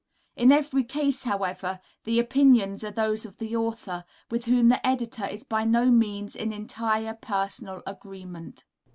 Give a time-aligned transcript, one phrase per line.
[0.35, 5.27] In every case, however, the opinions are those of the author, with whom the editor
[5.27, 8.65] is by no means in entire personal agreement.